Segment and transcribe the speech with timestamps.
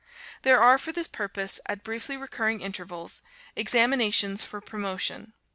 [0.41, 3.21] There are, for this purpose, at briefly recurring intervals,
[3.55, 5.33] examinations for promotion.